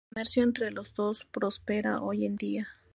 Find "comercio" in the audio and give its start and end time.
0.15-0.43